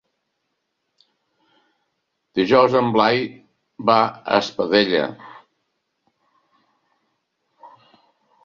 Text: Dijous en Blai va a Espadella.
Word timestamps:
Dijous 2.39 2.77
en 2.79 2.89
Blai 2.95 3.21
va 3.91 3.99
a 4.09 4.41
Espadella. 4.47 5.05